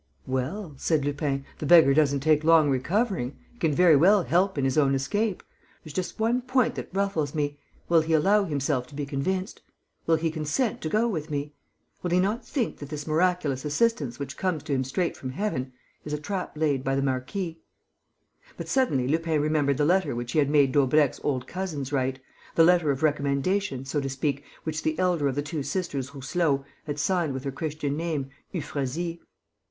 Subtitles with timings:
[0.25, 3.37] "Well" said Lupin, "the beggar doesn't take long recovering.
[3.53, 5.43] He can very well help in his own escape.
[5.83, 9.61] There's just one point that ruffles me: will he allow himself to be convinced?
[10.07, 11.53] Will he consent to go with me?
[12.01, 15.71] Will he not think that this miraculous assistance which comes to him straight from heaven
[16.03, 17.61] is a trap laid by the marquis?"
[18.57, 22.17] But suddenly Lupin remembered the letter which he had made Daubrecq's old cousins write,
[22.55, 26.63] the letter of recommendation, so to speak, which the elder of the two sisters Rousselot
[26.87, 29.21] had signed with her Christian name, Euphrasie.